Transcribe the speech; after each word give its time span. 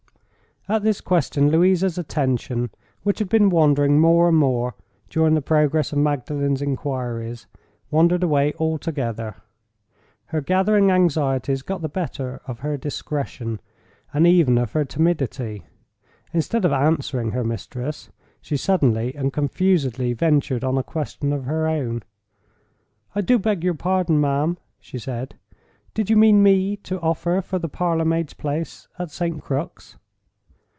At 0.69 0.83
this 0.83 1.01
question 1.01 1.49
Louisa's 1.49 1.97
attention, 1.97 2.69
which 3.01 3.17
had 3.17 3.27
been 3.29 3.49
wandering 3.49 3.99
more 3.99 4.29
and 4.29 4.37
more 4.37 4.75
during 5.09 5.33
the 5.33 5.41
progress 5.41 5.91
of 5.91 5.97
Magdalen's 5.97 6.61
inquiries, 6.61 7.47
wandered 7.89 8.21
away 8.21 8.53
altogether. 8.59 9.37
Her 10.27 10.39
gathering 10.39 10.91
anxieties 10.91 11.63
got 11.63 11.81
the 11.81 11.89
better 11.89 12.41
of 12.45 12.59
her 12.59 12.77
discretion, 12.77 13.59
and 14.13 14.27
even 14.27 14.59
of 14.59 14.73
her 14.73 14.85
timidity. 14.85 15.63
Instead 16.31 16.63
of 16.63 16.71
answering 16.71 17.31
her 17.31 17.43
mistress, 17.43 18.11
she 18.39 18.55
suddenly 18.55 19.15
and 19.15 19.33
confusedly 19.33 20.13
ventured 20.13 20.63
on 20.63 20.77
a 20.77 20.83
question 20.83 21.33
of 21.33 21.45
her 21.45 21.67
own. 21.67 22.03
"I 23.15 23.21
beg 23.21 23.63
your 23.63 23.73
pardon, 23.73 24.21
ma'am," 24.21 24.59
she 24.79 24.99
said. 24.99 25.33
"Did 25.95 26.11
you 26.11 26.15
mean 26.17 26.43
me 26.43 26.77
to 26.83 27.01
offer 27.01 27.41
for 27.41 27.57
the 27.57 27.67
parlor 27.67 28.05
maid's 28.05 28.35
place 28.35 28.87
at 28.99 29.09
St. 29.09 29.41
Crux?" 29.41 29.97